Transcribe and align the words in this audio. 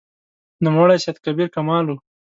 نوموړی 0.63 0.97
سید 1.03 1.17
کبیر 1.25 1.47
کمال 1.55 1.85
و. 1.89 1.95